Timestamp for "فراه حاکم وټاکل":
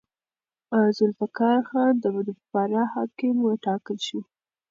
2.49-3.97